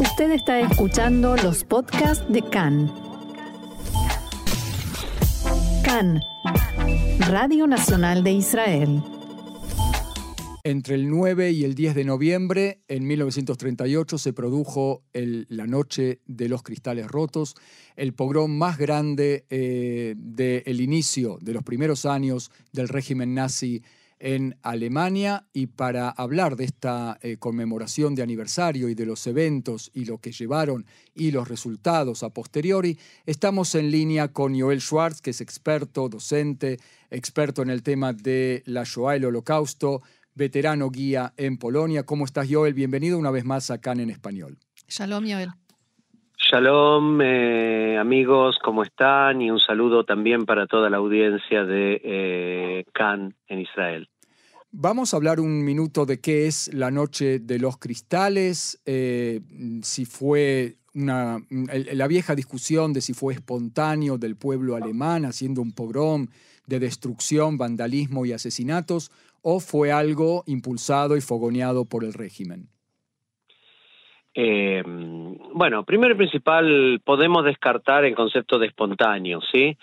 Usted 0.00 0.32
está 0.32 0.58
escuchando 0.58 1.36
los 1.36 1.62
podcasts 1.62 2.24
de 2.28 2.42
CAN. 2.42 2.92
CAN, 5.84 6.20
Radio 7.28 7.68
Nacional 7.68 8.24
de 8.24 8.32
Israel. 8.32 9.02
Entre 10.64 10.96
el 10.96 11.08
9 11.08 11.52
y 11.52 11.62
el 11.62 11.76
10 11.76 11.94
de 11.94 12.04
noviembre, 12.04 12.80
en 12.88 13.06
1938, 13.06 14.18
se 14.18 14.32
produjo 14.32 15.04
la 15.12 15.66
Noche 15.68 16.18
de 16.26 16.48
los 16.48 16.64
Cristales 16.64 17.06
Rotos, 17.06 17.54
el 17.94 18.14
pogrom 18.14 18.50
más 18.50 18.78
grande 18.78 19.44
eh, 19.48 20.14
del 20.16 20.80
inicio 20.80 21.38
de 21.40 21.54
los 21.54 21.62
primeros 21.62 22.04
años 22.04 22.50
del 22.72 22.88
régimen 22.88 23.34
nazi 23.34 23.82
en 24.24 24.56
Alemania 24.62 25.44
y 25.52 25.66
para 25.66 26.08
hablar 26.08 26.56
de 26.56 26.64
esta 26.64 27.18
eh, 27.20 27.36
conmemoración 27.38 28.14
de 28.14 28.22
aniversario 28.22 28.88
y 28.88 28.94
de 28.94 29.04
los 29.04 29.26
eventos 29.26 29.90
y 29.92 30.06
lo 30.06 30.16
que 30.16 30.32
llevaron 30.32 30.86
y 31.14 31.30
los 31.30 31.46
resultados 31.46 32.22
a 32.22 32.30
posteriori, 32.30 32.98
estamos 33.26 33.74
en 33.74 33.90
línea 33.90 34.32
con 34.32 34.58
Joel 34.58 34.80
Schwartz, 34.80 35.20
que 35.20 35.30
es 35.30 35.42
experto, 35.42 36.08
docente, 36.08 36.78
experto 37.10 37.60
en 37.60 37.68
el 37.68 37.82
tema 37.82 38.14
de 38.14 38.62
la 38.64 38.84
Shoah, 38.84 39.16
el 39.16 39.26
Holocausto, 39.26 40.00
veterano 40.34 40.88
guía 40.88 41.34
en 41.36 41.58
Polonia. 41.58 42.06
¿Cómo 42.06 42.24
estás, 42.24 42.48
Joel? 42.50 42.72
Bienvenido 42.72 43.18
una 43.18 43.30
vez 43.30 43.44
más 43.44 43.70
acá 43.70 43.92
en 43.92 44.08
español. 44.08 44.56
Shalom, 44.88 45.24
Joel. 45.28 45.50
Shalom, 46.38 47.20
eh, 47.20 47.98
amigos, 47.98 48.58
¿cómo 48.62 48.84
están? 48.84 49.42
Y 49.42 49.50
un 49.50 49.60
saludo 49.60 50.04
también 50.04 50.46
para 50.46 50.66
toda 50.66 50.88
la 50.88 50.96
audiencia 50.96 51.64
de 51.64 52.00
eh, 52.02 52.84
Cannes 52.94 53.34
en 53.48 53.60
Israel. 53.60 54.08
Vamos 54.76 55.14
a 55.14 55.18
hablar 55.18 55.38
un 55.38 55.64
minuto 55.64 56.04
de 56.04 56.18
qué 56.18 56.48
es 56.48 56.68
la 56.74 56.90
Noche 56.90 57.38
de 57.38 57.60
los 57.60 57.78
Cristales, 57.78 58.80
eh, 58.84 59.40
si 59.84 60.04
fue 60.04 60.78
una, 60.94 61.46
la 61.48 62.08
vieja 62.08 62.34
discusión 62.34 62.92
de 62.92 63.00
si 63.00 63.14
fue 63.14 63.34
espontáneo 63.34 64.18
del 64.18 64.34
pueblo 64.34 64.74
alemán 64.74 65.26
haciendo 65.26 65.62
un 65.62 65.70
pogrom 65.70 66.26
de 66.66 66.80
destrucción, 66.80 67.56
vandalismo 67.56 68.26
y 68.26 68.32
asesinatos, 68.32 69.12
o 69.42 69.60
fue 69.60 69.92
algo 69.92 70.42
impulsado 70.46 71.16
y 71.16 71.20
fogoneado 71.20 71.84
por 71.84 72.02
el 72.02 72.12
régimen? 72.12 72.68
Eh, 74.36 74.82
bueno, 74.84 75.84
primero 75.84 76.14
y 76.14 76.16
principal, 76.16 77.00
podemos 77.04 77.44
descartar 77.44 78.04
el 78.04 78.16
concepto 78.16 78.58
de 78.58 78.66
espontáneo, 78.66 79.40
¿sí? 79.52 79.76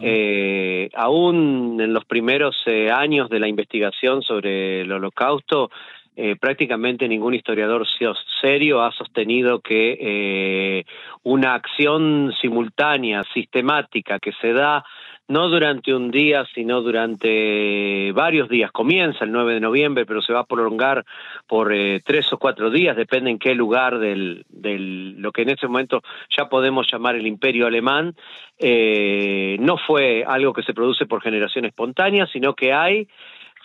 Eh, 0.00 0.90
aún 0.94 1.78
en 1.80 1.92
los 1.92 2.04
primeros 2.04 2.56
eh, 2.66 2.90
años 2.90 3.30
de 3.30 3.40
la 3.40 3.48
investigación 3.48 4.22
sobre 4.22 4.82
el 4.82 4.92
holocausto, 4.92 5.70
prácticamente 6.38 7.08
ningún 7.08 7.34
historiador 7.34 7.84
serio 8.40 8.84
ha 8.84 8.92
sostenido 8.92 9.58
que 9.58 10.86
una 11.24 11.54
acción 11.54 12.32
simultánea, 12.40 13.24
sistemática, 13.34 14.20
que 14.20 14.30
se 14.40 14.52
da 14.52 14.84
no 15.28 15.48
durante 15.48 15.94
un 15.94 16.10
día, 16.10 16.44
sino 16.54 16.82
durante 16.82 18.12
varios 18.12 18.48
días. 18.48 18.70
Comienza 18.72 19.24
el 19.24 19.32
9 19.32 19.54
de 19.54 19.60
noviembre, 19.60 20.04
pero 20.06 20.20
se 20.20 20.32
va 20.32 20.40
a 20.40 20.46
prolongar 20.46 21.04
por 21.46 21.72
eh, 21.72 22.02
tres 22.04 22.30
o 22.32 22.38
cuatro 22.38 22.70
días, 22.70 22.96
depende 22.96 23.30
en 23.30 23.38
qué 23.38 23.54
lugar 23.54 23.98
del, 23.98 24.44
del 24.48 25.20
lo 25.20 25.32
que 25.32 25.42
en 25.42 25.50
ese 25.50 25.66
momento 25.66 26.02
ya 26.36 26.48
podemos 26.48 26.86
llamar 26.90 27.16
el 27.16 27.26
imperio 27.26 27.66
alemán. 27.66 28.14
Eh, 28.58 29.56
no 29.60 29.78
fue 29.78 30.24
algo 30.26 30.52
que 30.52 30.62
se 30.62 30.74
produce 30.74 31.06
por 31.06 31.22
generación 31.22 31.64
espontánea, 31.64 32.26
sino 32.26 32.54
que 32.54 32.72
hay 32.72 33.08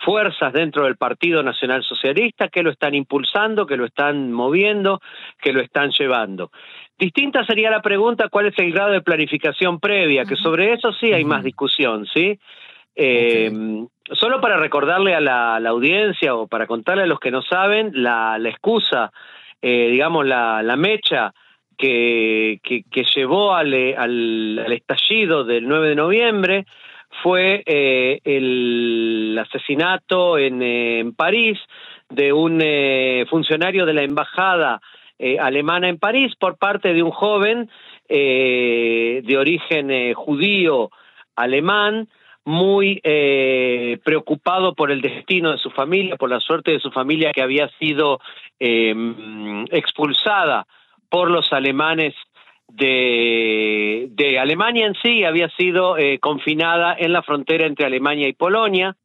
fuerzas 0.04 0.52
dentro 0.52 0.84
del 0.84 0.96
Partido 0.96 1.42
Nacional 1.42 1.82
Socialista 1.82 2.48
que 2.48 2.62
lo 2.62 2.70
están 2.70 2.94
impulsando, 2.94 3.66
que 3.66 3.76
lo 3.76 3.84
están 3.84 4.32
moviendo, 4.32 5.00
que 5.40 5.52
lo 5.52 5.60
están 5.60 5.90
llevando. 5.90 6.50
Distinta 6.98 7.44
sería 7.44 7.70
la 7.70 7.82
pregunta 7.82 8.28
cuál 8.28 8.46
es 8.46 8.58
el 8.58 8.72
grado 8.72 8.92
de 8.92 9.02
planificación 9.02 9.80
previa, 9.80 10.24
que 10.24 10.36
sobre 10.36 10.72
eso 10.72 10.92
sí 10.92 11.12
hay 11.12 11.24
más 11.24 11.44
discusión, 11.44 12.06
¿sí? 12.06 12.38
Eh, 12.94 13.50
solo 14.12 14.40
para 14.40 14.56
recordarle 14.56 15.14
a 15.14 15.20
la, 15.20 15.56
audiencia 15.56 16.34
o 16.34 16.46
para 16.46 16.66
contarle 16.66 17.04
a 17.04 17.06
los 17.06 17.20
que 17.20 17.30
no 17.30 17.42
saben, 17.42 17.92
la, 17.94 18.38
excusa, 18.44 19.12
eh, 19.62 19.88
digamos, 19.90 20.26
la, 20.26 20.74
mecha 20.76 21.32
que, 21.78 22.60
que, 22.62 23.04
llevó 23.14 23.54
al, 23.54 23.72
al, 23.96 24.72
estallido 24.72 25.44
del 25.44 25.66
9 25.66 25.88
de 25.88 25.94
noviembre 25.94 26.66
fue 27.22 27.62
eh, 27.66 28.20
el 28.24 29.38
asesinato 29.38 30.38
en, 30.38 30.62
en, 30.62 31.14
París 31.14 31.58
de 32.08 32.32
un 32.32 32.60
funcionario 33.28 33.86
de 33.86 33.94
la 33.94 34.02
embajada 34.02 34.80
eh, 35.22 35.38
alemana 35.38 35.90
en 35.90 35.98
París 35.98 36.32
por 36.40 36.56
parte 36.56 36.94
de 36.94 37.02
un 37.02 37.10
joven 37.10 37.68
eh, 38.08 39.20
de 39.22 39.36
origen 39.36 39.90
eh, 39.90 40.14
judío 40.14 40.90
alemán 41.36 42.08
muy 42.46 43.02
preocupado 44.02 44.74
por 44.74 44.90
el 44.90 45.02
destino 45.02 45.52
de 45.52 45.58
su 45.58 45.70
familia, 45.70 46.16
por 46.16 46.30
la 46.30 46.40
suerte 46.40 46.72
de 46.72 46.80
su 46.80 46.90
familia 46.90 47.32
que 47.32 47.42
había 47.42 47.68
sido 47.78 48.18
expulsada 48.58 50.66
por 51.10 51.30
los 51.30 51.52
alemanes 51.52 52.14
de, 52.72 54.08
de, 54.10 54.38
Alemania 54.38 54.86
en 54.86 54.94
sí, 55.02 55.24
había 55.24 55.48
sido 55.50 55.96
confinada 56.20 56.94
en 56.98 57.12
la 57.12 57.22
frontera 57.22 57.66
entre 57.66 57.86
Alemania 57.86 58.28
y 58.28 58.32
Polonia. 58.32 58.96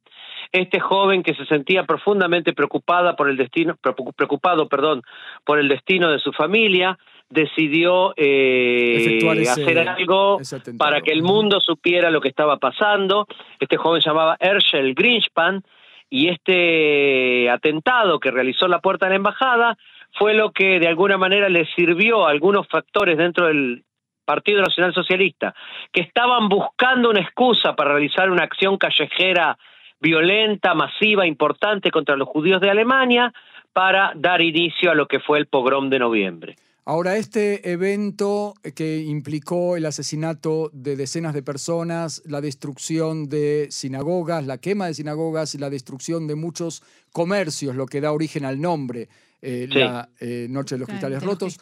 Este 0.51 0.79
joven 0.79 1.23
que 1.23 1.33
se 1.33 1.45
sentía 1.45 1.83
profundamente 1.83 2.53
preocupada 2.53 3.15
por 3.15 3.29
el 3.29 3.37
destino, 3.37 3.75
preocupado, 4.15 4.69
perdón, 4.69 5.01
por 5.43 5.59
el 5.59 5.67
destino 5.67 6.11
de 6.11 6.19
su 6.19 6.31
familia, 6.31 6.97
decidió 7.29 8.13
eh, 8.17 9.19
hacer 9.49 9.79
algo 9.79 10.39
para 10.77 11.01
que 11.01 11.11
el 11.11 11.23
mundo 11.23 11.59
supiera 11.59 12.09
lo 12.09 12.21
que 12.21 12.29
estaba 12.29 12.57
pasando. 12.57 13.27
Este 13.59 13.77
joven 13.77 14.01
se 14.01 14.09
llamaba 14.09 14.37
Herschel 14.39 14.93
Greenspan 14.93 15.63
y 16.09 16.29
este 16.29 17.49
atentado 17.49 18.19
que 18.19 18.31
realizó 18.31 18.67
la 18.67 18.79
puerta 18.79 19.07
de 19.07 19.11
la 19.11 19.15
embajada 19.17 19.77
fue 20.17 20.33
lo 20.33 20.51
que 20.51 20.79
de 20.79 20.87
alguna 20.87 21.17
manera 21.17 21.49
le 21.49 21.65
sirvió 21.75 22.25
a 22.25 22.31
algunos 22.31 22.67
factores 22.67 23.17
dentro 23.17 23.47
del 23.47 23.83
Partido 24.25 24.61
Nacional 24.61 24.93
Socialista 24.93 25.53
que 25.91 26.01
estaban 26.01 26.49
buscando 26.49 27.09
una 27.09 27.21
excusa 27.21 27.75
para 27.75 27.91
realizar 27.91 28.29
una 28.29 28.43
acción 28.43 28.77
callejera 28.77 29.57
violenta, 29.99 30.73
masiva, 30.73 31.25
importante 31.25 31.91
contra 31.91 32.15
los 32.15 32.27
judíos 32.27 32.59
de 32.61 32.69
Alemania 32.69 33.33
para 33.71 34.13
dar 34.15 34.41
inicio 34.41 34.91
a 34.91 34.95
lo 34.95 35.07
que 35.07 35.19
fue 35.19 35.37
el 35.37 35.47
pogrom 35.47 35.89
de 35.89 35.99
noviembre. 35.99 36.55
Ahora, 36.87 37.17
este 37.17 37.71
evento 37.71 38.53
que 38.75 38.99
implicó 38.99 39.75
el 39.75 39.87
asesinato 39.87 40.69
de 40.71 40.95
decenas 40.95 41.33
de 41.33 41.41
personas, 41.41 42.21
la 42.27 42.41
destrucción 42.41 43.27
de 43.27 43.67
sinagogas, 43.71 44.45
la 44.45 44.59
quema 44.59 44.85
de 44.85 44.93
sinagogas 44.93 45.55
y 45.55 45.57
la 45.57 45.71
destrucción 45.71 46.27
de 46.27 46.35
muchos 46.35 46.83
comercios, 47.11 47.75
lo 47.75 47.87
que 47.87 48.01
da 48.01 48.11
origen 48.11 48.45
al 48.45 48.61
nombre, 48.61 49.09
eh, 49.45 49.67
la 49.69 50.09
eh, 50.19 50.47
Noche 50.49 50.75
de 50.75 50.79
los 50.79 50.89
Cristales 50.89 51.21
Rotos, 51.21 51.57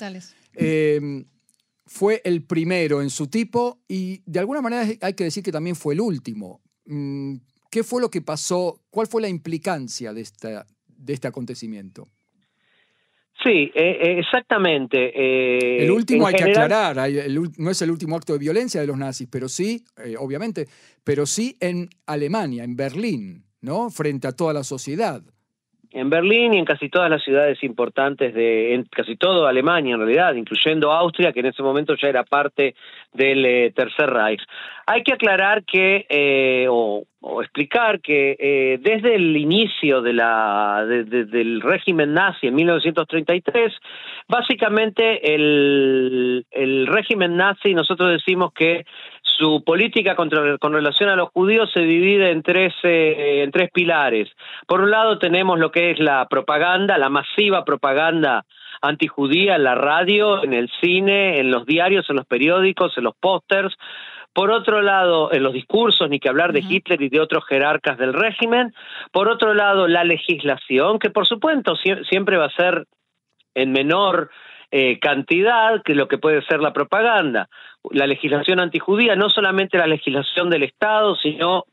em, 0.53 1.25
fue 1.85 2.21
el 2.23 2.43
primero 2.43 3.01
en 3.01 3.09
su 3.09 3.27
tipo 3.27 3.81
y 3.87 4.21
de 4.25 4.39
alguna 4.39 4.61
manera 4.61 4.87
hay 5.01 5.13
que 5.13 5.25
decir 5.25 5.43
que 5.43 5.51
también 5.51 5.75
fue 5.75 5.93
el 5.93 6.01
último. 6.01 6.61
Mm, 6.85 7.35
¿Qué 7.69 7.83
fue 7.83 8.01
lo 8.01 8.09
que 8.09 8.21
pasó? 8.21 8.81
¿Cuál 8.89 9.07
fue 9.07 9.21
la 9.21 9.27
implicancia 9.27 10.13
de, 10.13 10.21
esta, 10.21 10.65
de 10.87 11.13
este 11.13 11.27
acontecimiento? 11.27 12.07
Sí, 13.43 13.71
eh, 13.73 13.97
eh, 14.01 14.19
exactamente. 14.19 15.11
Eh, 15.13 15.83
el 15.83 15.91
último 15.91 16.27
hay 16.27 16.35
que 16.35 16.43
aclarar, 16.43 16.95
no 17.57 17.71
es 17.71 17.81
el 17.81 17.91
último 17.91 18.15
acto 18.15 18.33
de 18.33 18.39
violencia 18.39 18.79
de 18.79 18.87
los 18.87 18.97
nazis, 18.97 19.27
pero 19.29 19.49
sí, 19.49 19.83
obviamente, 20.17 20.67
pero 21.03 21.25
sí 21.25 21.57
en 21.59 21.89
Alemania, 22.05 22.63
en 22.63 22.77
Berlín, 22.77 23.43
¿no? 23.59 23.89
Frente 23.89 24.27
a 24.27 24.31
toda 24.31 24.53
la 24.53 24.63
sociedad 24.63 25.21
en 25.93 26.09
Berlín 26.09 26.53
y 26.53 26.57
en 26.57 26.65
casi 26.65 26.89
todas 26.89 27.09
las 27.09 27.23
ciudades 27.23 27.63
importantes 27.63 28.33
de, 28.33 28.73
en 28.73 28.83
casi 28.85 29.15
todo 29.15 29.45
Alemania 29.45 29.93
en 29.93 29.99
realidad, 29.99 30.33
incluyendo 30.33 30.91
Austria, 30.91 31.31
que 31.31 31.41
en 31.41 31.45
ese 31.47 31.61
momento 31.61 31.95
ya 31.95 32.09
era 32.09 32.23
parte 32.23 32.75
del 33.13 33.45
eh, 33.45 33.71
Tercer 33.75 34.09
Reich. 34.09 34.41
Hay 34.87 35.03
que 35.03 35.13
aclarar 35.13 35.63
que, 35.63 36.05
eh, 36.09 36.65
o, 36.69 37.05
explicar 37.41 38.01
que 38.01 38.35
eh, 38.37 38.79
desde 38.81 39.15
el 39.15 39.37
inicio 39.37 40.01
de 40.01 40.13
la, 40.13 40.83
del 40.85 41.61
régimen 41.61 42.13
nazi 42.13 42.47
en 42.47 42.55
1933, 42.55 43.71
básicamente 44.27 45.33
el, 45.33 46.45
el 46.51 46.87
régimen 46.87 47.37
nazi, 47.37 47.73
nosotros 47.73 48.11
decimos 48.11 48.51
que 48.53 48.85
su 49.43 49.61
política 49.65 50.15
con 50.15 50.29
relación 50.31 51.09
a 51.09 51.17
los 51.17 51.29
judíos 51.29 51.69
se 51.73 51.81
divide 51.81 52.31
en 52.31 52.43
tres, 52.43 52.73
eh, 52.83 53.43
en 53.43 53.51
tres 53.51 53.69
pilares. 53.73 54.29
Por 54.67 54.79
un 54.79 54.89
lado 54.89 55.19
tenemos 55.19 55.59
lo 55.59 55.69
que 55.69 55.91
es 55.91 55.99
la 55.99 56.27
propaganda, 56.29 56.97
la 56.97 57.09
masiva 57.09 57.65
propaganda 57.65 58.45
antijudía 58.81 59.55
en 59.55 59.63
la 59.63 59.75
radio, 59.75 60.43
en 60.43 60.53
el 60.53 60.69
cine, 60.81 61.39
en 61.39 61.51
los 61.51 61.65
diarios, 61.65 62.09
en 62.09 62.15
los 62.15 62.25
periódicos, 62.25 62.97
en 62.97 63.03
los 63.03 63.15
pósters. 63.19 63.75
Por 64.33 64.49
otro 64.49 64.81
lado, 64.81 65.33
en 65.33 65.43
los 65.43 65.53
discursos, 65.53 66.09
ni 66.09 66.19
que 66.19 66.29
hablar 66.29 66.53
de 66.53 66.63
Hitler 66.67 67.01
y 67.01 67.09
de 67.09 67.19
otros 67.19 67.45
jerarcas 67.45 67.97
del 67.97 68.13
régimen. 68.13 68.73
Por 69.11 69.27
otro 69.27 69.53
lado, 69.53 69.87
la 69.87 70.05
legislación, 70.05 70.99
que 70.99 71.09
por 71.09 71.27
supuesto 71.27 71.75
siempre 71.75 72.37
va 72.37 72.45
a 72.45 72.55
ser 72.55 72.85
en 73.55 73.73
menor 73.73 74.29
eh, 74.75 74.97
cantidad 74.97 75.83
que 75.83 75.93
lo 75.93 76.07
que 76.07 76.17
puede 76.17 76.41
ser 76.47 76.59
la 76.59 76.73
propaganda. 76.73 77.47
La 77.91 78.07
legislación 78.07 78.59
antijudía, 78.59 79.15
no 79.15 79.29
solamente 79.29 79.77
la 79.77 79.85
legislación 79.85 80.49
del 80.49 80.63
Estado, 80.63 81.15
sino 81.15 81.65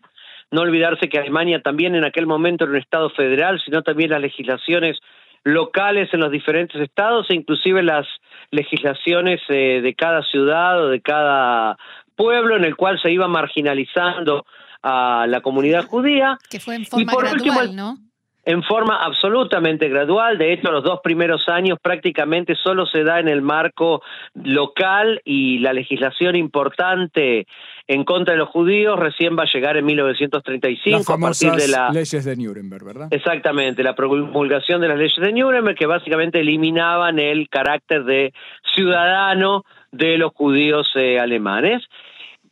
no 0.51 0.61
olvidarse 0.61 1.09
que 1.09 1.19
Alemania 1.19 1.63
también 1.63 1.95
en 1.95 2.05
aquel 2.05 2.27
momento 2.27 2.65
era 2.65 2.73
un 2.73 2.79
Estado 2.79 3.09
federal, 3.09 3.59
sino 3.65 3.81
también 3.81 4.11
las 4.11 4.21
legislaciones 4.21 4.99
locales 5.45 6.13
en 6.13 6.21
los 6.21 6.31
diferentes 6.31 6.79
estados 6.79 7.25
e 7.31 7.37
inclusive 7.37 7.83
las 7.83 8.07
legislaciones 8.51 9.41
eh, 9.49 9.81
de 9.81 9.95
cada 9.95 10.23
ciudad 10.25 10.85
o 10.85 10.89
de 10.89 11.01
cada 11.01 11.79
pueblo 12.17 12.55
en 12.55 12.65
el 12.67 12.77
cual 12.77 13.01
se 13.01 13.11
iba 13.11 13.29
marginalizando 13.29 14.45
a 14.83 15.25
la 15.27 15.41
comunidad 15.41 15.87
judía. 15.87 16.37
Que 16.51 16.61
fue 16.61 16.75
en 16.75 16.85
forma 16.85 17.15
gradual, 17.15 17.75
¿no? 17.75 17.97
En 18.45 18.63
forma 18.63 18.97
absolutamente 19.05 19.89
gradual, 19.89 20.39
de 20.39 20.53
hecho 20.53 20.71
los 20.71 20.83
dos 20.83 21.01
primeros 21.03 21.49
años 21.49 21.79
prácticamente 21.81 22.55
solo 22.55 22.87
se 22.87 23.05
da 23.05 23.21
en 23.21 23.29
el 23.29 23.43
marco 23.43 24.03
local 24.35 25.21
y 25.25 25.59
la 25.59 25.75
legislación 25.75 26.37
importante 26.37 27.47
en 27.87 28.05
contra 28.05 28.33
de 28.33 28.39
los 28.39 28.49
judíos 28.49 28.99
recién 28.99 29.37
va 29.37 29.43
a 29.43 29.53
llegar 29.53 29.77
en 29.77 29.85
1935 29.85 31.13
a 31.13 31.19
partir 31.19 31.53
de 31.53 31.69
las 31.69 31.93
leyes 31.93 32.25
de 32.25 32.37
Nuremberg, 32.37 32.85
¿verdad? 32.85 33.09
Exactamente, 33.11 33.83
la 33.83 33.95
promulgación 33.95 34.81
de 34.81 34.89
las 34.89 34.97
leyes 34.97 35.17
de 35.21 35.33
Nuremberg 35.33 35.77
que 35.77 35.87
básicamente 35.87 36.41
eliminaban 36.41 37.19
el 37.19 37.49
carácter 37.51 38.05
de 38.05 38.33
ciudadano 38.75 39.65
de 39.93 40.17
los 40.17 40.33
judíos 40.33 40.91
eh, 40.95 41.19
alemanes 41.19 41.83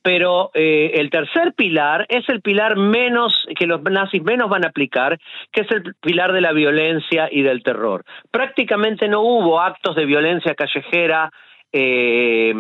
pero 0.09 0.51
eh, 0.55 0.93
el 0.95 1.11
tercer 1.11 1.53
pilar 1.53 2.07
es 2.09 2.27
el 2.31 2.41
pilar 2.41 2.79
menos 2.79 3.47
que 3.55 3.67
los 3.67 3.83
nazis 3.83 4.23
menos 4.23 4.49
van 4.49 4.65
a 4.65 4.69
aplicar, 4.69 5.19
que 5.53 5.61
es 5.61 5.71
el 5.71 5.95
pilar 6.01 6.33
de 6.33 6.41
la 6.41 6.53
violencia 6.53 7.29
y 7.31 7.43
del 7.43 7.63
terror. 7.63 8.07
Prácticamente 8.31 9.07
no 9.07 9.21
hubo 9.21 9.61
actos 9.61 9.95
de 9.97 10.07
violencia 10.07 10.55
callejera 10.55 11.31
eh, 11.75 12.55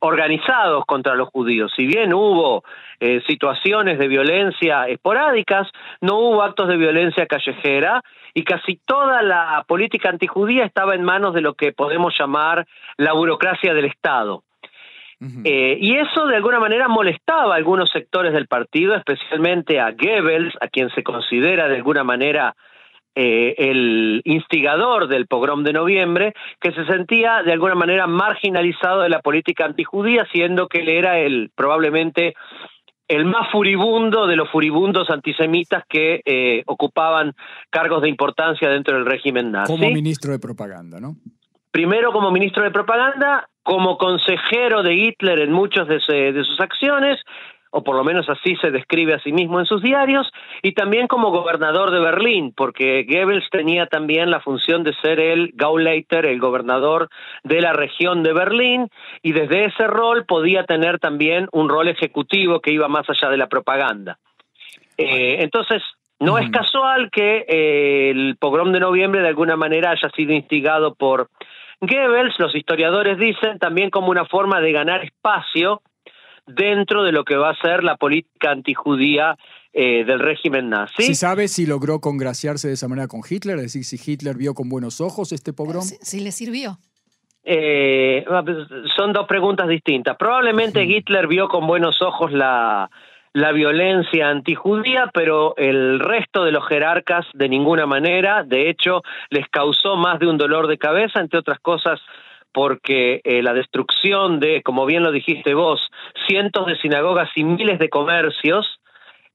organizados 0.00 0.84
contra 0.84 1.14
los 1.14 1.28
judíos. 1.28 1.72
Si 1.76 1.86
bien 1.86 2.12
hubo 2.12 2.64
eh, 2.98 3.22
situaciones 3.28 3.96
de 4.00 4.08
violencia 4.08 4.88
esporádicas, 4.88 5.68
no 6.00 6.18
hubo 6.18 6.42
actos 6.42 6.66
de 6.66 6.76
violencia 6.76 7.26
callejera 7.26 8.02
y 8.34 8.42
casi 8.42 8.80
toda 8.84 9.22
la 9.22 9.64
política 9.68 10.08
antijudía 10.08 10.64
estaba 10.64 10.96
en 10.96 11.04
manos 11.04 11.34
de 11.34 11.40
lo 11.40 11.54
que 11.54 11.72
podemos 11.72 12.18
llamar 12.18 12.66
la 12.96 13.12
burocracia 13.12 13.74
del 13.74 13.84
Estado. 13.84 14.42
Eh, 15.44 15.76
y 15.78 15.96
eso 15.96 16.26
de 16.26 16.36
alguna 16.36 16.58
manera 16.58 16.88
molestaba 16.88 17.54
a 17.54 17.56
algunos 17.56 17.90
sectores 17.90 18.32
del 18.32 18.46
partido, 18.46 18.94
especialmente 18.94 19.78
a 19.78 19.92
Goebbels, 19.92 20.54
a 20.60 20.68
quien 20.68 20.88
se 20.90 21.02
considera 21.02 21.68
de 21.68 21.76
alguna 21.76 22.04
manera 22.04 22.54
eh, 23.14 23.54
el 23.58 24.22
instigador 24.24 25.08
del 25.08 25.26
pogrom 25.26 25.62
de 25.62 25.74
noviembre, 25.74 26.32
que 26.58 26.72
se 26.72 26.86
sentía 26.86 27.42
de 27.42 27.52
alguna 27.52 27.74
manera 27.74 28.06
marginalizado 28.06 29.02
de 29.02 29.10
la 29.10 29.20
política 29.20 29.66
antijudía, 29.66 30.26
siendo 30.32 30.68
que 30.68 30.80
él 30.80 30.88
era 30.88 31.18
el 31.18 31.50
probablemente 31.54 32.34
el 33.08 33.24
más 33.24 33.50
furibundo 33.50 34.28
de 34.28 34.36
los 34.36 34.48
furibundos 34.50 35.10
antisemitas 35.10 35.82
que 35.88 36.22
eh, 36.24 36.62
ocupaban 36.66 37.34
cargos 37.68 38.02
de 38.02 38.08
importancia 38.08 38.70
dentro 38.70 38.96
del 38.96 39.04
régimen 39.04 39.50
nazi. 39.50 39.72
Como 39.72 39.90
ministro 39.90 40.30
de 40.30 40.38
propaganda, 40.38 41.00
¿no? 41.00 41.16
Primero 41.70 42.12
como 42.12 42.30
ministro 42.30 42.64
de 42.64 42.70
propaganda 42.70 43.48
como 43.62 43.98
consejero 43.98 44.82
de 44.82 44.94
Hitler 44.94 45.40
en 45.40 45.52
muchas 45.52 45.86
de, 45.86 46.00
sus 46.00 46.60
acciones, 46.60 47.20
o 47.70 47.84
por 47.84 47.94
lo 47.94 48.02
menos 48.02 48.28
así 48.28 48.56
se 48.56 48.70
describe 48.70 49.14
a 49.14 49.20
sí 49.20 49.32
mismo 49.32 49.60
en 49.60 49.66
sus 49.66 49.82
diarios, 49.82 50.28
y 50.62 50.72
también 50.72 51.06
como 51.06 51.30
gobernador 51.30 51.92
de 51.92 52.00
Berlín, 52.00 52.52
porque 52.56 53.06
Goebbels 53.08 53.48
tenía 53.50 53.86
también 53.86 54.30
la 54.30 54.40
función 54.40 54.82
de 54.82 54.94
ser 54.94 55.20
el 55.20 55.52
Gauleiter, 55.54 56.26
el 56.26 56.40
gobernador 56.40 57.08
de 57.44 57.60
la 57.60 57.72
región 57.72 58.24
de 58.24 58.32
Berlín, 58.32 58.88
y 59.22 59.32
desde 59.32 59.66
ese 59.66 59.86
rol 59.86 60.24
podía 60.26 60.64
tener 60.64 60.98
también 60.98 61.48
un 61.52 61.68
rol 61.68 61.88
ejecutivo 61.88 62.60
que 62.60 62.72
iba 62.72 62.88
más 62.88 63.08
allá 63.08 63.30
de 63.30 63.36
la 63.36 63.48
propaganda. 63.48 64.18
Eh, 64.96 65.36
entonces, 65.40 65.82
no 66.18 66.38
es 66.38 66.50
casual 66.50 67.08
que 67.10 67.46
eh, 67.48 68.10
el 68.10 68.36
pogrom 68.38 68.72
de 68.72 68.80
noviembre 68.80 69.22
de 69.22 69.28
alguna 69.28 69.56
manera 69.56 69.92
haya 69.92 70.10
sido 70.10 70.32
instigado 70.32 70.94
por 70.94 71.28
Goebbels, 71.80 72.34
los 72.38 72.54
historiadores 72.54 73.18
dicen, 73.18 73.58
también 73.58 73.90
como 73.90 74.10
una 74.10 74.26
forma 74.26 74.60
de 74.60 74.72
ganar 74.72 75.04
espacio 75.04 75.82
dentro 76.46 77.02
de 77.02 77.12
lo 77.12 77.24
que 77.24 77.36
va 77.36 77.50
a 77.50 77.56
ser 77.60 77.84
la 77.84 77.96
política 77.96 78.50
antijudía 78.50 79.36
eh, 79.72 80.04
del 80.04 80.18
régimen 80.18 80.68
nazi. 80.68 81.02
¿Se 81.02 81.14
sabe 81.14 81.48
si 81.48 81.66
logró 81.66 82.00
congraciarse 82.00 82.68
de 82.68 82.74
esa 82.74 82.88
manera 82.88 83.08
con 83.08 83.20
Hitler? 83.28 83.56
Es 83.56 83.72
decir, 83.72 83.84
si 83.84 84.12
Hitler 84.12 84.36
vio 84.36 84.54
con 84.54 84.68
buenos 84.68 85.00
ojos 85.00 85.32
este 85.32 85.52
pogrom. 85.52 85.82
Si, 85.82 86.20
le 86.20 86.32
sirvió. 86.32 86.78
Eh, 87.44 88.24
son 88.96 89.12
dos 89.12 89.26
preguntas 89.26 89.68
distintas. 89.68 90.16
Probablemente 90.18 90.84
Hitler 90.84 91.26
vio 91.28 91.48
con 91.48 91.66
buenos 91.66 92.02
ojos 92.02 92.32
la, 92.32 92.90
la 93.32 93.52
violencia 93.52 94.28
antijudía, 94.28 95.10
pero 95.14 95.54
el 95.56 96.00
resto 96.00 96.44
de 96.44 96.52
los 96.52 96.66
jerarcas 96.66 97.26
de 97.34 97.48
ninguna 97.48 97.86
manera, 97.86 98.42
de 98.44 98.68
hecho, 98.68 99.02
les 99.30 99.48
causó 99.48 99.96
más 99.96 100.18
de 100.18 100.26
un 100.26 100.36
dolor 100.36 100.66
de 100.66 100.78
cabeza, 100.78 101.20
entre 101.20 101.38
otras 101.38 101.60
cosas 101.60 102.00
porque 102.52 103.20
eh, 103.22 103.42
la 103.44 103.52
destrucción 103.52 104.40
de, 104.40 104.62
como 104.62 104.84
bien 104.84 105.04
lo 105.04 105.12
dijiste 105.12 105.54
vos, 105.54 105.80
cientos 106.26 106.66
de 106.66 106.76
sinagogas 106.78 107.30
y 107.36 107.44
miles 107.44 107.78
de 107.78 107.88
comercios 107.88 108.79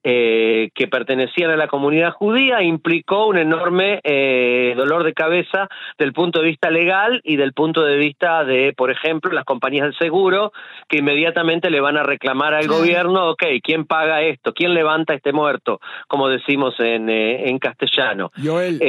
eh, 0.07 0.69
que 0.75 0.88
pertenecían 0.88 1.50
a 1.50 1.57
la 1.57 1.68
comunidad 1.68 2.12
judía 2.12 2.62
implicó 2.62 3.25
un 3.25 3.40
enorme 3.40 4.02
eh, 4.04 4.75
dolor 4.78 5.04
de 5.04 5.13
cabeza 5.13 5.68
del 5.98 6.13
punto 6.13 6.42
de 6.42 6.46
vista 6.46 6.69
legal 6.69 7.22
y 7.24 7.38
del 7.38 7.54
punto 7.54 7.81
de 7.81 7.98
vista 7.98 8.44
de, 8.44 8.72
por 8.78 8.92
ejemplo, 8.92 9.31
las 9.31 9.46
compañías 9.46 9.86
del 9.86 9.98
seguro 9.98 10.52
que 10.88 11.00
inmediatamente 11.00 11.72
le 11.72 11.81
van 11.81 11.98
a 11.98 12.04
reclamar 12.04 12.54
al 12.54 12.68
gobierno, 12.68 13.31
ok, 13.31 13.46
¿quién 13.63 13.86
paga 13.86 14.22
esto? 14.22 14.54
¿Quién 14.54 14.75
levanta 14.75 15.16
este 15.16 15.34
muerto? 15.34 15.80
Como 16.07 16.30
decimos 16.30 16.75
en, 16.80 17.10
eh, 17.10 17.50
en 17.50 17.57
castellano. 17.57 18.30
Joel, 18.40 18.80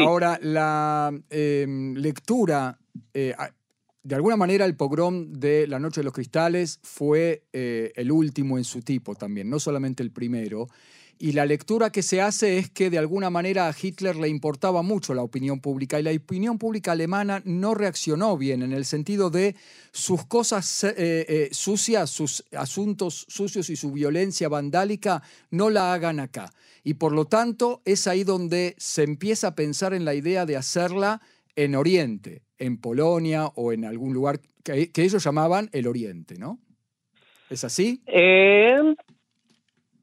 ahora 0.00 0.38
la 0.40 1.10
lectura 1.66 2.78
de 4.04 4.14
alguna 4.16 4.36
manera 4.36 4.64
el 4.64 4.74
pogrom 4.74 5.32
de 5.32 5.66
la 5.66 5.78
Noche 5.78 6.00
de 6.00 6.04
los 6.04 6.12
Cristales 6.12 6.80
fue 6.82 7.44
eh, 7.52 7.92
el 7.94 8.10
último 8.10 8.58
en 8.58 8.64
su 8.64 8.82
tipo 8.82 9.14
también, 9.14 9.48
no 9.48 9.60
solamente 9.60 10.02
el 10.02 10.10
primero. 10.10 10.68
Y 11.18 11.32
la 11.32 11.46
lectura 11.46 11.90
que 11.90 12.02
se 12.02 12.20
hace 12.20 12.58
es 12.58 12.68
que 12.68 12.90
de 12.90 12.98
alguna 12.98 13.30
manera 13.30 13.68
a 13.68 13.76
Hitler 13.80 14.16
le 14.16 14.28
importaba 14.28 14.82
mucho 14.82 15.14
la 15.14 15.22
opinión 15.22 15.60
pública 15.60 16.00
y 16.00 16.02
la 16.02 16.10
opinión 16.10 16.58
pública 16.58 16.92
alemana 16.92 17.42
no 17.44 17.74
reaccionó 17.74 18.36
bien 18.36 18.62
en 18.62 18.72
el 18.72 18.84
sentido 18.84 19.30
de 19.30 19.54
sus 19.92 20.26
cosas 20.26 20.82
eh, 20.82 20.94
eh, 20.96 21.48
sucias, 21.52 22.10
sus 22.10 22.44
asuntos 22.50 23.24
sucios 23.28 23.70
y 23.70 23.76
su 23.76 23.92
violencia 23.92 24.48
vandálica 24.48 25.22
no 25.50 25.70
la 25.70 25.94
hagan 25.94 26.18
acá. 26.18 26.52
Y 26.82 26.94
por 26.94 27.12
lo 27.12 27.26
tanto 27.26 27.82
es 27.84 28.08
ahí 28.08 28.24
donde 28.24 28.74
se 28.78 29.04
empieza 29.04 29.48
a 29.48 29.54
pensar 29.54 29.94
en 29.94 30.04
la 30.04 30.14
idea 30.14 30.44
de 30.44 30.56
hacerla 30.56 31.20
en 31.56 31.74
Oriente, 31.74 32.42
en 32.58 32.80
Polonia 32.80 33.46
o 33.56 33.72
en 33.72 33.84
algún 33.84 34.14
lugar 34.14 34.40
que, 34.64 34.90
ellos 34.96 35.24
llamaban 35.24 35.68
el 35.72 35.86
Oriente, 35.86 36.36
¿no? 36.38 36.58
¿Es 37.50 37.64
así? 37.64 38.02
Eh, 38.06 38.94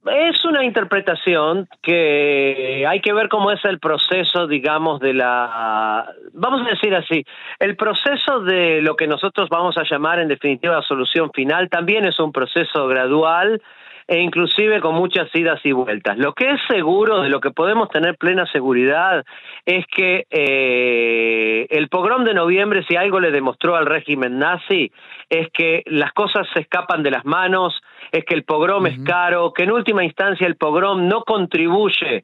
es 0.06 0.46
una 0.46 0.63
interpretación 0.63 1.68
que 1.82 2.86
hay 2.88 3.01
que 3.01 3.13
ver 3.13 3.27
cómo 3.27 3.51
es 3.51 3.63
el 3.65 3.79
proceso, 3.79 4.48
digamos, 4.48 5.00
de 5.00 5.13
la, 5.13 6.08
vamos 6.34 6.65
a 6.65 6.70
decir 6.70 6.96
así, 6.96 7.25
el 7.60 7.75
proceso 7.75 8.41
de 8.41 8.82
lo 8.82 8.96
que 8.96 9.08
nosotros 9.08 9.50
vamos 9.50 9.77
a 9.77 9.84
llamar 9.89 10.20
en 10.20 10.27
definitiva 10.27 10.82
solución 10.84 11.32
final 11.34 11.70
también 11.70 12.06
es 12.06 12.20
un 12.20 12.32
proceso 12.32 12.88
gradual 12.88 13.62
e 14.09 14.21
inclusive 14.21 14.81
con 14.81 14.95
muchas 14.95 15.29
idas 15.35 15.63
y 15.63 15.71
vueltas. 15.71 16.17
Lo 16.17 16.33
que 16.33 16.49
es 16.49 16.59
seguro, 16.67 17.21
de 17.21 17.29
lo 17.29 17.39
que 17.39 17.51
podemos 17.51 17.89
tener 17.89 18.17
plena 18.17 18.47
seguridad, 18.47 19.23
es 19.67 19.85
que 19.85 20.25
eh, 20.31 21.67
el 21.69 21.89
pogrom 21.89 22.23
de 22.23 22.33
noviembre, 22.33 22.83
si 22.89 22.95
algo 22.95 23.19
le 23.19 23.29
demostró 23.29 23.75
al 23.75 23.85
régimen 23.85 24.39
nazi, 24.39 24.91
es 25.29 25.49
que 25.53 25.83
las 25.85 26.11
cosas 26.13 26.47
se 26.55 26.61
escapan 26.61 27.03
de 27.03 27.11
las 27.11 27.23
manos, 27.23 27.79
es 28.11 28.25
que 28.25 28.33
el 28.33 28.45
pogrom 28.45 28.87
es 28.87 28.97
caro, 29.03 29.53
que 29.53 29.65
en 29.65 29.71
última 29.71 30.03
instancia 30.03 30.47
el 30.47 30.55
pogrom 30.55 31.07
no 31.07 31.21
contribuye 31.21 32.23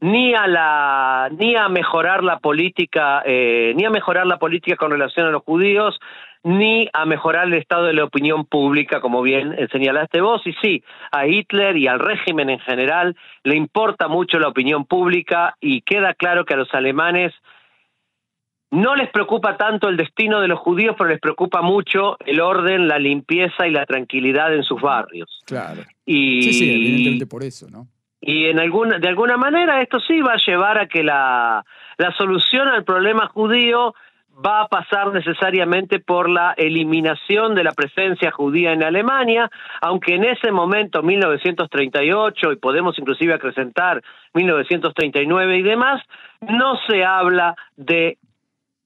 ni 0.00 0.34
a 0.34 0.46
la 0.46 1.30
ni 1.30 1.54
a 1.54 1.68
mejorar 1.68 2.24
la 2.24 2.40
política 2.40 3.22
eh, 3.24 3.72
ni 3.76 3.84
a 3.84 3.90
mejorar 3.90 4.26
la 4.26 4.36
política 4.36 4.76
con 4.76 4.90
relación 4.90 5.28
a 5.28 5.30
los 5.30 5.44
judíos 5.44 5.98
ni 6.44 6.88
a 6.92 7.06
mejorar 7.06 7.46
el 7.46 7.54
estado 7.54 7.84
de 7.84 7.92
la 7.92 8.04
opinión 8.04 8.44
pública, 8.44 9.00
como 9.00 9.22
bien 9.22 9.56
señalaste 9.70 10.20
vos. 10.20 10.42
Y 10.46 10.52
sí, 10.54 10.82
a 11.10 11.26
Hitler 11.26 11.76
y 11.76 11.86
al 11.86 12.00
régimen 12.00 12.50
en 12.50 12.58
general 12.60 13.16
le 13.44 13.56
importa 13.56 14.08
mucho 14.08 14.38
la 14.38 14.48
opinión 14.48 14.84
pública 14.84 15.56
y 15.60 15.82
queda 15.82 16.14
claro 16.14 16.44
que 16.44 16.54
a 16.54 16.56
los 16.56 16.72
alemanes 16.74 17.32
no 18.72 18.96
les 18.96 19.10
preocupa 19.10 19.56
tanto 19.58 19.88
el 19.88 19.98
destino 19.98 20.40
de 20.40 20.48
los 20.48 20.58
judíos, 20.58 20.96
pero 20.96 21.10
les 21.10 21.20
preocupa 21.20 21.60
mucho 21.60 22.16
el 22.24 22.40
orden, 22.40 22.88
la 22.88 22.98
limpieza 22.98 23.68
y 23.68 23.70
la 23.70 23.84
tranquilidad 23.84 24.54
en 24.54 24.62
sus 24.62 24.80
barrios. 24.80 25.42
Claro. 25.44 25.82
Y, 26.06 26.42
sí, 26.42 26.52
sí, 26.54 26.70
evidentemente 26.70 27.26
por 27.26 27.44
eso, 27.44 27.68
¿no? 27.70 27.86
Y 28.18 28.46
en 28.46 28.60
alguna, 28.60 28.98
de 28.98 29.08
alguna 29.08 29.36
manera 29.36 29.82
esto 29.82 30.00
sí 30.00 30.20
va 30.20 30.34
a 30.34 30.42
llevar 30.46 30.78
a 30.78 30.86
que 30.86 31.02
la, 31.02 31.64
la 31.98 32.12
solución 32.12 32.68
al 32.68 32.84
problema 32.84 33.26
judío 33.26 33.94
va 34.34 34.62
a 34.62 34.68
pasar 34.68 35.12
necesariamente 35.12 36.00
por 36.00 36.28
la 36.28 36.54
eliminación 36.56 37.54
de 37.54 37.64
la 37.64 37.72
presencia 37.72 38.30
judía 38.30 38.72
en 38.72 38.82
Alemania, 38.82 39.50
aunque 39.80 40.14
en 40.14 40.24
ese 40.24 40.50
momento, 40.50 41.02
1938, 41.02 42.52
y 42.52 42.56
podemos 42.56 42.98
inclusive 42.98 43.34
acrecentar 43.34 44.02
1939 44.34 45.58
y 45.58 45.62
demás, 45.62 46.02
no 46.40 46.76
se 46.88 47.04
habla 47.04 47.54
de 47.76 48.18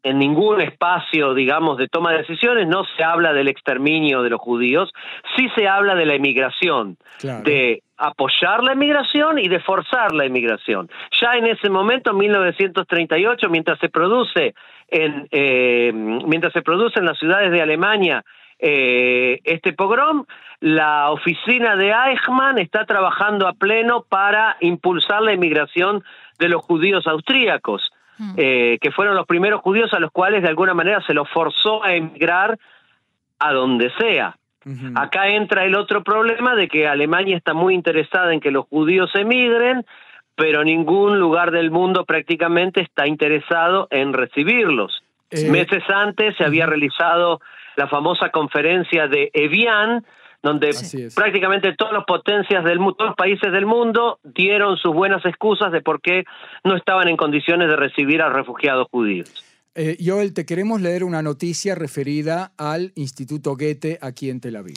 en 0.06 0.20
ningún 0.20 0.60
espacio, 0.60 1.34
digamos, 1.34 1.78
de 1.78 1.88
toma 1.88 2.12
de 2.12 2.18
decisiones, 2.18 2.68
no 2.68 2.84
se 2.96 3.02
habla 3.02 3.32
del 3.32 3.48
exterminio 3.48 4.22
de 4.22 4.30
los 4.30 4.40
judíos, 4.40 4.92
sí 5.36 5.48
se 5.56 5.66
habla 5.66 5.96
de 5.96 6.06
la 6.06 6.14
emigración, 6.14 6.96
de 7.20 7.82
apoyar 7.96 8.62
la 8.62 8.74
emigración 8.74 9.40
y 9.40 9.48
de 9.48 9.58
forzar 9.58 10.12
la 10.12 10.24
emigración. 10.24 10.88
Ya 11.20 11.36
en 11.36 11.46
ese 11.46 11.70
momento, 11.70 12.12
en 12.12 12.18
1938, 12.18 13.50
mientras 13.50 13.80
se 13.80 13.88
produce 13.88 14.54
en, 14.86 15.26
eh, 15.32 15.90
mientras 15.92 16.52
se 16.52 16.62
produce 16.62 17.00
en 17.00 17.06
las 17.06 17.18
ciudades 17.18 17.50
de 17.50 17.60
Alemania 17.60 18.24
eh, 18.60 19.40
este 19.42 19.72
pogrom, 19.72 20.24
la 20.60 21.10
oficina 21.10 21.74
de 21.74 21.90
Eichmann 21.90 22.58
está 22.58 22.84
trabajando 22.86 23.48
a 23.48 23.54
pleno 23.54 24.04
para 24.08 24.56
impulsar 24.60 25.22
la 25.22 25.32
emigración 25.32 26.04
de 26.38 26.48
los 26.48 26.62
judíos 26.62 27.08
austríacos. 27.08 27.90
Hmm. 28.18 28.34
Eh, 28.36 28.78
que 28.80 28.90
fueron 28.90 29.14
los 29.14 29.26
primeros 29.26 29.60
judíos 29.60 29.92
a 29.92 30.00
los 30.00 30.10
cuales 30.10 30.42
de 30.42 30.48
alguna 30.48 30.74
manera 30.74 31.02
se 31.06 31.14
los 31.14 31.28
forzó 31.28 31.84
a 31.84 31.94
emigrar 31.94 32.58
a 33.38 33.52
donde 33.52 33.90
sea. 33.98 34.36
Acá 34.96 35.28
entra 35.28 35.64
el 35.64 35.76
otro 35.76 36.02
problema 36.02 36.56
de 36.56 36.66
que 36.66 36.88
Alemania 36.88 37.36
está 37.36 37.54
muy 37.54 37.72
interesada 37.72 38.34
en 38.34 38.40
que 38.40 38.50
los 38.50 38.66
judíos 38.66 39.14
emigren, 39.14 39.86
pero 40.34 40.64
ningún 40.64 41.20
lugar 41.20 41.52
del 41.52 41.70
mundo 41.70 42.04
prácticamente 42.04 42.80
está 42.80 43.06
interesado 43.06 43.86
en 43.90 44.12
recibirlos. 44.12 45.04
Eh, 45.30 45.48
Meses 45.50 45.84
antes 45.88 46.36
se 46.36 46.44
había 46.44 46.66
realizado 46.66 47.40
la 47.76 47.86
famosa 47.86 48.30
conferencia 48.30 49.06
de 49.06 49.30
Evian, 49.34 50.04
donde 50.46 50.70
prácticamente 51.14 51.74
todas 51.76 51.92
las 51.92 52.04
potencias 52.04 52.64
del 52.64 52.78
todos 52.78 53.08
los 53.08 53.16
países 53.16 53.52
del 53.52 53.66
mundo 53.66 54.18
dieron 54.22 54.76
sus 54.76 54.94
buenas 54.94 55.24
excusas 55.26 55.72
de 55.72 55.82
por 55.82 56.00
qué 56.00 56.24
no 56.64 56.76
estaban 56.76 57.08
en 57.08 57.16
condiciones 57.16 57.68
de 57.68 57.76
recibir 57.76 58.22
a 58.22 58.30
refugiados 58.30 58.86
judíos. 58.90 59.44
Eh, 59.74 59.98
Joel, 60.02 60.32
te 60.32 60.46
queremos 60.46 60.80
leer 60.80 61.04
una 61.04 61.20
noticia 61.20 61.74
referida 61.74 62.52
al 62.56 62.92
Instituto 62.94 63.56
Goethe 63.56 63.98
aquí 64.00 64.30
en 64.30 64.40
Tel 64.40 64.56
Aviv. 64.56 64.76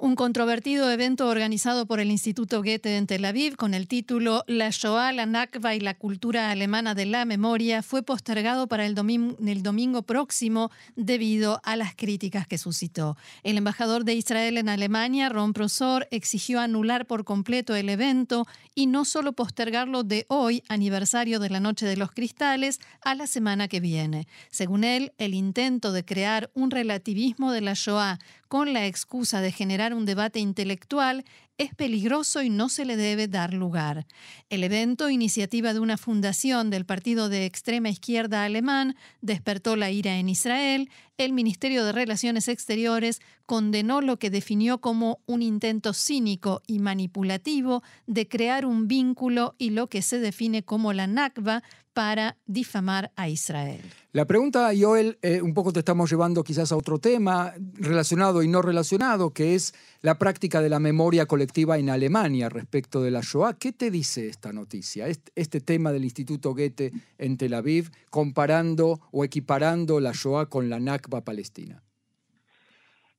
Un 0.00 0.14
controvertido 0.14 0.88
evento 0.92 1.26
organizado 1.26 1.84
por 1.84 1.98
el 1.98 2.12
Instituto 2.12 2.62
Goethe 2.62 2.96
en 2.96 3.08
Tel 3.08 3.24
Aviv 3.24 3.56
con 3.56 3.74
el 3.74 3.88
título 3.88 4.44
La 4.46 4.70
Shoah, 4.70 5.12
la 5.12 5.26
Nakba 5.26 5.74
y 5.74 5.80
la 5.80 5.94
cultura 5.94 6.52
alemana 6.52 6.94
de 6.94 7.04
la 7.04 7.24
memoria 7.24 7.82
fue 7.82 8.04
postergado 8.04 8.68
para 8.68 8.86
el, 8.86 8.94
domingo 8.94 10.02
próximo 10.02 10.70
debido 10.94 11.60
a 11.64 11.74
las 11.74 11.96
críticas 11.96 12.46
que 12.46 12.58
suscitó. 12.58 13.16
El 13.42 13.58
embajador 13.58 14.04
de 14.04 14.14
Israel 14.14 14.58
en 14.58 14.68
Alemania, 14.68 15.30
Ron 15.30 15.52
Prosor, 15.52 16.06
exigió 16.12 16.60
anular 16.60 17.04
por 17.04 17.24
completo 17.24 17.74
el 17.74 17.88
evento 17.88 18.46
y 18.76 18.86
no 18.86 19.04
solo 19.04 19.32
postergarlo 19.32 20.04
de 20.04 20.26
hoy, 20.28 20.62
aniversario 20.68 21.40
de 21.40 21.50
la 21.50 21.58
Noche 21.58 21.86
de 21.86 21.96
los 21.96 22.12
Cristales, 22.12 22.78
a 23.02 23.16
la 23.16 23.26
semana 23.26 23.66
que 23.66 23.80
viene. 23.80 24.28
Según 24.48 24.84
él, 24.84 25.12
el 25.18 25.34
intento 25.34 25.90
de 25.90 26.04
crear 26.04 26.52
un 26.54 26.70
relativismo 26.70 27.50
de 27.50 27.62
la 27.62 27.72
Shoah 27.74 28.20
con 28.46 28.72
la 28.72 28.86
excusa 28.86 29.40
de 29.40 29.52
generar 29.52 29.87
un 29.92 30.04
debate 30.04 30.38
intelectual 30.38 31.24
es 31.58 31.74
peligroso 31.74 32.42
y 32.42 32.50
no 32.50 32.68
se 32.68 32.84
le 32.84 32.96
debe 32.96 33.28
dar 33.28 33.52
lugar. 33.52 34.06
El 34.48 34.64
evento, 34.64 35.10
iniciativa 35.10 35.74
de 35.74 35.80
una 35.80 35.98
fundación 35.98 36.70
del 36.70 36.86
partido 36.86 37.28
de 37.28 37.44
extrema 37.44 37.90
izquierda 37.90 38.44
alemán, 38.44 38.96
despertó 39.20 39.76
la 39.76 39.90
ira 39.90 40.18
en 40.18 40.28
Israel. 40.28 40.88
El 41.18 41.32
Ministerio 41.32 41.84
de 41.84 41.92
Relaciones 41.92 42.46
Exteriores 42.46 43.20
condenó 43.44 44.00
lo 44.00 44.18
que 44.18 44.30
definió 44.30 44.80
como 44.80 45.18
un 45.26 45.42
intento 45.42 45.92
cínico 45.92 46.62
y 46.66 46.78
manipulativo 46.78 47.82
de 48.06 48.28
crear 48.28 48.64
un 48.64 48.86
vínculo 48.86 49.56
y 49.58 49.70
lo 49.70 49.88
que 49.88 50.02
se 50.02 50.20
define 50.20 50.62
como 50.62 50.92
la 50.92 51.08
Nakba 51.08 51.64
para 51.98 52.36
difamar 52.46 53.10
a 53.16 53.28
Israel. 53.28 53.82
La 54.12 54.24
pregunta, 54.24 54.70
Joel, 54.78 55.18
eh, 55.20 55.42
un 55.42 55.52
poco 55.52 55.72
te 55.72 55.80
estamos 55.80 56.08
llevando 56.08 56.44
quizás 56.44 56.70
a 56.70 56.76
otro 56.76 57.00
tema 57.00 57.54
relacionado 57.74 58.44
y 58.44 58.46
no 58.46 58.62
relacionado, 58.62 59.30
que 59.30 59.56
es 59.56 59.74
la 60.00 60.16
práctica 60.16 60.62
de 60.62 60.68
la 60.68 60.78
memoria 60.78 61.26
colectiva 61.26 61.47
en 61.56 61.90
Alemania 61.90 62.48
respecto 62.48 63.02
de 63.02 63.10
la 63.10 63.20
Shoah. 63.20 63.58
¿Qué 63.58 63.72
te 63.72 63.90
dice 63.90 64.28
esta 64.28 64.52
noticia, 64.52 65.06
este, 65.06 65.60
tema 65.60 65.92
del 65.92 66.04
Instituto 66.04 66.54
Goethe 66.54 66.92
en 67.18 67.36
Tel 67.36 67.54
Aviv, 67.54 67.90
comparando 68.10 69.00
o 69.12 69.24
equiparando 69.24 69.98
la 70.00 70.12
Shoah 70.12 70.46
con 70.46 70.68
la 70.68 70.78
Nakba 70.78 71.24
palestina? 71.24 71.82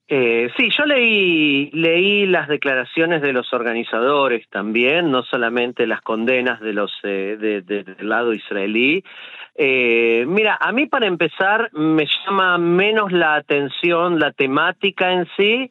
Eh, 0.08 0.50
sí, 0.58 0.70
yo 0.76 0.86
leí, 0.86 1.70
leí 1.72 2.26
las 2.26 2.48
declaraciones 2.48 3.22
de 3.22 3.32
los 3.32 3.54
organizadores 3.54 4.48
también, 4.50 5.12
no 5.12 5.22
solamente 5.24 5.86
las 5.86 6.02
condenas 6.02 6.60
de 6.62 6.74
los 6.74 6.92
eh, 7.04 7.38
del 7.38 8.10
lado 8.10 8.34
israelí. 8.34 9.04
Eh, 9.56 10.26
mira, 10.28 10.58
a 10.60 10.72
mí 10.72 10.88
para 10.88 11.06
empezar 11.06 11.70
me 11.74 12.06
llama 12.06 12.58
menos 12.58 13.12
la 13.12 13.36
atención 13.36 14.18
la 14.18 14.32
temática 14.32 15.12
en 15.12 15.28
sí. 15.38 15.70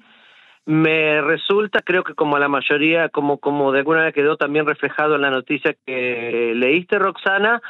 Me 0.68 1.22
resulta, 1.22 1.80
creo 1.80 2.04
que 2.04 2.12
como 2.12 2.36
a 2.36 2.38
la 2.38 2.48
mayoría, 2.48 3.08
como, 3.08 3.38
como 3.38 3.72
de 3.72 3.78
alguna 3.78 4.00
manera 4.00 4.12
quedó 4.12 4.36
también 4.36 4.66
reflejado 4.66 5.14
en 5.14 5.22
la 5.22 5.30
noticia 5.30 5.74
que 5.86 6.52
leíste, 6.54 6.98
Roxana, 6.98 7.62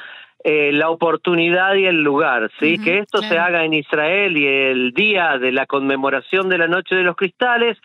eh, 0.42 0.72
la 0.72 0.90
oportunidad 0.90 1.76
y 1.76 1.84
el 1.84 2.02
lugar, 2.02 2.50
¿sí? 2.58 2.76
que 2.76 2.98
esto 2.98 3.22
se 3.22 3.38
haga 3.38 3.64
en 3.64 3.74
Israel 3.74 4.36
y 4.36 4.44
el 4.44 4.92
día 4.94 5.38
de 5.38 5.52
la 5.52 5.66
conmemoración 5.66 6.48
de 6.48 6.58
la 6.58 6.66
Noche 6.66 6.96
de 6.96 7.04
los 7.04 7.14
Cristales 7.14 7.78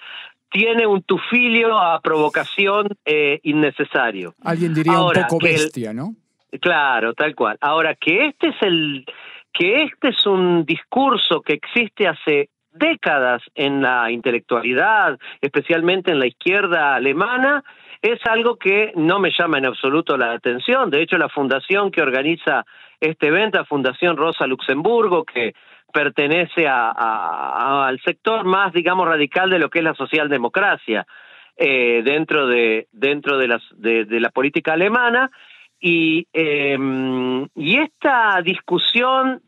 tiene 0.49 0.87
un 0.87 1.03
tufilio 1.03 1.77
a 1.77 2.01
provocación 2.01 2.87
eh, 3.05 3.39
innecesario. 3.43 4.33
Alguien 4.43 4.73
diría 4.73 4.99
un 4.99 5.13
poco 5.13 5.37
bestia, 5.43 5.93
¿no? 5.93 6.15
Claro, 6.59 7.13
tal 7.13 7.35
cual. 7.35 7.59
Ahora 7.61 7.93
que 7.93 8.25
este 8.29 8.47
es 8.47 8.55
el 8.61 9.05
que 9.53 9.83
este 9.83 10.09
es 10.09 10.25
un 10.25 10.65
discurso 10.65 11.41
que 11.41 11.53
existe 11.53 12.07
hace 12.07 12.49
décadas 12.73 13.41
en 13.55 13.81
la 13.81 14.11
intelectualidad, 14.11 15.17
especialmente 15.41 16.11
en 16.11 16.19
la 16.19 16.27
izquierda 16.27 16.95
alemana, 16.95 17.63
es 18.01 18.19
algo 18.25 18.57
que 18.57 18.91
no 18.95 19.19
me 19.19 19.31
llama 19.31 19.59
en 19.59 19.65
absoluto 19.65 20.17
la 20.17 20.33
atención. 20.33 20.89
De 20.89 21.01
hecho, 21.01 21.17
la 21.17 21.29
fundación 21.29 21.89
que 21.89 22.01
organiza 22.01 22.65
este 22.99 23.27
evento, 23.27 23.57
la 23.57 23.65
Fundación 23.65 24.17
Rosa 24.17 24.45
Luxemburgo, 24.45 25.23
que 25.23 25.53
pertenece 25.93 26.67
al 26.67 27.99
sector 28.03 28.43
más, 28.43 28.73
digamos, 28.73 29.07
radical 29.07 29.49
de 29.49 29.59
lo 29.59 29.69
que 29.69 29.79
es 29.79 29.85
la 29.85 29.93
socialdemocracia 29.93 31.05
eh, 31.55 32.01
dentro 32.03 32.47
de 32.47 32.87
dentro 32.91 33.37
de, 33.37 33.47
la 33.47 34.29
política 34.31 34.73
alemana. 34.73 35.29
Y, 35.79 36.27
y 36.33 37.77
esta 37.77 38.41
discusión 38.41 39.41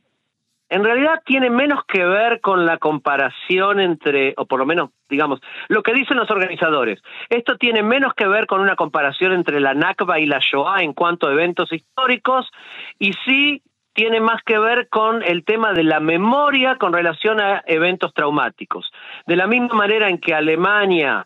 en 0.70 0.84
realidad 0.84 1.22
tiene 1.26 1.50
menos 1.50 1.84
que 1.86 2.04
ver 2.04 2.42
con 2.42 2.66
la 2.66 2.78
comparación 2.78 3.80
entre, 3.80 4.34
o 4.38 4.46
por 4.46 4.60
lo 4.60 4.66
menos, 4.66 4.90
digamos, 5.10 5.40
lo 5.68 5.84
que 5.84 5.94
dicen 5.94 6.18
los 6.18 6.30
organizadores. 6.32 7.02
Esto 7.30 7.58
tiene 7.58 7.84
menos 7.84 8.14
que 8.14 8.28
ver 8.28 8.48
con 8.48 8.62
una 8.62 8.76
comparación 8.76 9.34
entre 9.34 9.60
la 9.60 9.74
Nakba 9.74 10.20
y 10.20 10.26
la 10.26 10.40
Shoah 10.40 10.82
en 10.82 10.94
cuanto 10.94 11.28
a 11.28 11.34
eventos 11.34 11.72
históricos, 11.72 12.50
y 12.98 13.14
sí 13.26 13.62
tiene 13.94 14.20
más 14.20 14.44
que 14.44 14.60
ver 14.60 14.90
con 14.90 15.24
el 15.24 15.46
tema 15.46 15.72
de 15.72 15.84
la 15.84 16.02
memoria 16.02 16.76
con 16.76 16.92
relación 16.92 17.40
a 17.40 17.64
eventos 17.66 18.14
traumáticos. 18.14 18.92
De 19.26 19.38
la 19.38 19.48
misma 19.48 19.74
manera 19.74 20.10
en 20.10 20.18
que 20.18 20.34
Alemania 20.34 21.26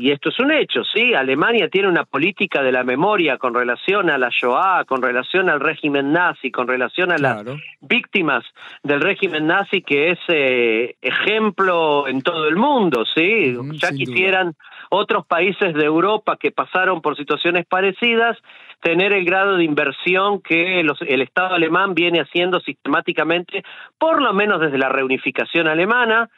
y 0.00 0.10
esto 0.10 0.30
es 0.30 0.38
un 0.40 0.50
hecho, 0.50 0.82
¿sí? 0.82 1.14
Alemania 1.14 1.68
tiene 1.68 1.88
una 1.88 2.04
política 2.04 2.62
de 2.62 2.72
la 2.72 2.84
memoria 2.84 3.36
con 3.36 3.54
relación 3.54 4.10
a 4.10 4.16
la 4.16 4.30
Shoah, 4.30 4.84
con 4.86 5.02
relación 5.02 5.50
al 5.50 5.60
régimen 5.60 6.12
nazi, 6.12 6.50
con 6.50 6.66
relación 6.66 7.12
a 7.12 7.18
las 7.18 7.44
víctimas 7.80 8.44
del 8.82 9.00
régimen 9.00 9.46
nazi, 9.46 9.82
que 9.82 10.12
es 10.12 10.18
eh, 10.28 10.96
ejemplo 11.02 12.08
en 12.08 12.22
todo 12.22 12.48
el 12.48 12.56
mundo, 12.56 13.04
¿sí? 13.14 13.56
ya 13.72 13.90
quisieran 13.90 14.54
otros 14.88 15.26
países 15.26 15.74
de 15.74 15.84
Europa 15.84 16.36
que 16.40 16.50
pasaron 16.50 17.02
por 17.02 17.16
situaciones 17.16 17.66
parecidas 17.66 18.38
tener 18.80 19.12
el 19.12 19.24
grado 19.26 19.56
de 19.56 19.64
inversión 19.64 20.40
que 20.40 20.80
el 20.80 21.22
Estado 21.22 21.54
alemán 21.54 21.94
viene 21.94 22.20
haciendo 22.20 22.60
sistemáticamente, 22.60 23.62
por 23.98 24.22
lo 24.22 24.32
menos 24.32 24.60
desde 24.60 24.78
la 24.78 24.88
reunificación 24.88 25.68
alemana, 25.68 26.30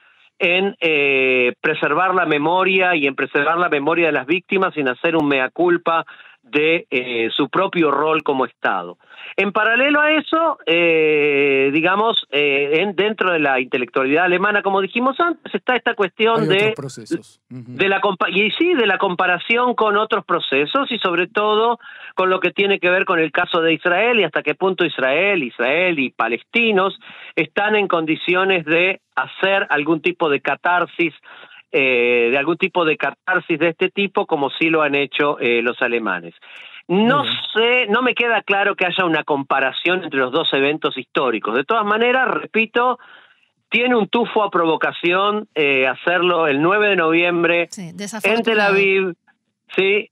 en 0.42 0.76
eh, 0.80 1.54
preservar 1.60 2.16
la 2.16 2.26
memoria 2.26 2.96
y 2.96 3.06
en 3.06 3.14
preservar 3.14 3.58
la 3.58 3.68
memoria 3.68 4.06
de 4.06 4.12
las 4.12 4.26
víctimas 4.26 4.74
sin 4.74 4.88
hacer 4.88 5.14
un 5.14 5.28
mea 5.28 5.50
culpa 5.50 6.04
de 6.52 6.86
eh, 6.90 7.30
su 7.34 7.48
propio 7.48 7.90
rol 7.90 8.22
como 8.22 8.44
Estado. 8.44 8.98
En 9.36 9.52
paralelo 9.52 10.00
a 10.00 10.12
eso, 10.12 10.58
eh, 10.66 11.70
digamos, 11.72 12.26
eh, 12.30 12.92
dentro 12.94 13.32
de 13.32 13.38
la 13.38 13.58
intelectualidad 13.60 14.26
alemana, 14.26 14.62
como 14.62 14.82
dijimos 14.82 15.18
antes, 15.18 15.54
está 15.54 15.74
esta 15.74 15.94
cuestión 15.94 16.48
de, 16.48 16.74
de 17.48 17.88
la 17.88 18.00
y 18.28 18.50
sí, 18.50 18.74
de 18.74 18.86
la 18.86 18.98
comparación 18.98 19.74
con 19.74 19.96
otros 19.96 20.24
procesos 20.26 20.90
y 20.90 20.98
sobre 20.98 21.28
todo 21.28 21.78
con 22.14 22.28
lo 22.28 22.40
que 22.40 22.50
tiene 22.50 22.78
que 22.78 22.90
ver 22.90 23.06
con 23.06 23.18
el 23.18 23.32
caso 23.32 23.62
de 23.62 23.72
Israel 23.72 24.20
y 24.20 24.24
hasta 24.24 24.42
qué 24.42 24.54
punto 24.54 24.84
Israel, 24.84 25.42
Israel 25.42 25.98
y 25.98 26.10
palestinos 26.10 26.98
están 27.34 27.74
en 27.74 27.88
condiciones 27.88 28.66
de 28.66 29.00
hacer 29.16 29.66
algún 29.70 30.02
tipo 30.02 30.28
de 30.28 30.40
catarsis 30.40 31.14
eh, 31.74 32.28
de 32.30 32.36
algún 32.36 32.58
tipo 32.58 32.84
de 32.84 32.98
catarsis 32.98 33.58
de 33.58 33.70
este 33.70 33.88
tipo, 33.88 34.26
como 34.26 34.50
sí 34.50 34.68
lo 34.68 34.82
han 34.82 34.94
hecho 34.94 35.38
eh, 35.40 35.62
los 35.62 35.80
alemanes. 35.80 36.34
No 36.86 37.24
sé, 37.54 37.86
no 37.88 38.02
me 38.02 38.14
queda 38.14 38.42
claro 38.42 38.76
que 38.76 38.84
haya 38.84 39.06
una 39.06 39.24
comparación 39.24 40.04
entre 40.04 40.20
los 40.20 40.32
dos 40.32 40.52
eventos 40.52 40.98
históricos. 40.98 41.54
De 41.54 41.64
todas 41.64 41.86
maneras, 41.86 42.28
repito, 42.28 42.98
tiene 43.70 43.96
un 43.96 44.08
tufo 44.08 44.42
a 44.42 44.50
provocación 44.50 45.48
eh, 45.54 45.86
hacerlo 45.86 46.46
el 46.46 46.60
9 46.60 46.88
de 46.90 46.96
noviembre 46.96 47.68
en 47.78 48.42
Tel 48.42 48.60
Aviv, 48.60 49.14
sí, 49.74 50.10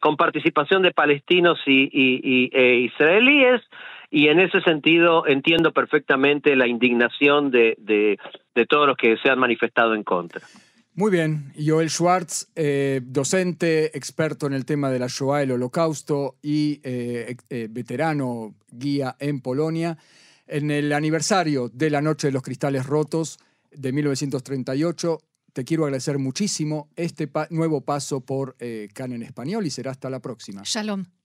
con 0.00 0.16
participación 0.16 0.82
de 0.82 0.90
palestinos 0.90 1.58
y, 1.64 2.50
e 2.52 2.74
israelíes 2.74 3.62
y 4.10 4.26
en 4.28 4.40
ese 4.40 4.60
sentido 4.62 5.26
entiendo 5.26 5.72
perfectamente 5.72 6.56
la 6.56 6.66
indignación 6.66 7.50
de, 7.50 7.76
de, 7.78 8.18
todos 8.66 8.86
los 8.86 8.96
que 8.96 9.16
se 9.22 9.30
han 9.30 9.38
manifestado 9.38 9.94
en 9.94 10.02
contra. 10.02 10.42
Muy 10.94 11.10
bien, 11.10 11.52
Joel 11.56 11.88
Schwartz, 11.88 12.50
eh, 12.56 13.00
docente, 13.02 13.96
experto 13.96 14.46
en 14.46 14.52
el 14.52 14.66
tema 14.66 14.90
de 14.90 14.98
la 14.98 15.06
Shoah, 15.08 15.42
el 15.42 15.52
holocausto 15.52 16.36
y 16.42 16.80
eh, 16.82 17.36
eh, 17.48 17.68
veterano 17.70 18.54
guía 18.70 19.16
en 19.18 19.40
Polonia. 19.40 19.96
En 20.46 20.70
el 20.70 20.92
aniversario 20.92 21.68
de 21.68 21.90
la 21.90 22.02
Noche 22.02 22.26
de 22.26 22.32
los 22.32 22.42
Cristales 22.42 22.84
Rotos 22.86 23.38
de 23.70 23.92
1938, 23.92 25.18
te 25.52 25.64
quiero 25.64 25.84
agradecer 25.84 26.18
muchísimo 26.18 26.90
este 26.96 27.30
nuevo 27.50 27.84
paso 27.84 28.20
por 28.20 28.56
CAN 28.92 29.12
en 29.12 29.22
español 29.22 29.64
y 29.66 29.70
será 29.70 29.92
hasta 29.92 30.10
la 30.10 30.20
próxima. 30.20 30.62
Shalom. 30.64 31.19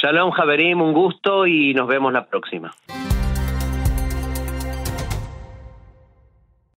Shalom, 0.00 0.32
Javerim, 0.32 0.82
un 0.82 0.92
gusto 0.92 1.46
y 1.46 1.72
nos 1.72 1.86
vemos 1.86 2.12
la 2.12 2.26
próxima. 2.26 2.74